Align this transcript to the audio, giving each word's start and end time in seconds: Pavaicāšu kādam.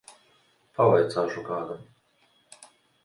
Pavaicāšu 0.79 1.45
kādam. 1.51 1.85